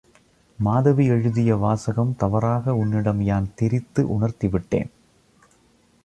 [0.59, 4.89] மாதவி எழுதிய வாசகம் தவறாக உன்னிடம் யான் திரித்து உணர்த்திவிட்டேன்.